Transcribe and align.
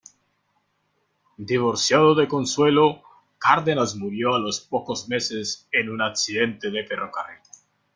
Divorciado 1.37 2.15
de 2.15 2.27
Consuelo, 2.27 3.03
Cárdenas 3.37 3.95
murió 3.95 4.33
a 4.33 4.39
los 4.39 4.59
pocos 4.59 5.07
meses 5.07 5.67
en 5.71 5.91
un 5.91 6.01
accidente 6.01 6.71
de 6.71 6.83
ferrocarril. 6.87 7.37